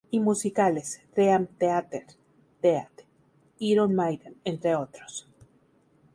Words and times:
Y 0.09 0.19
musicales, 0.19 0.99
Dream 1.15 1.45
Theater, 1.59 2.07
Death, 2.59 3.03
Iron 3.59 3.93
Maiden, 3.93 4.35
entre 4.43 4.75
otros. 4.75 5.27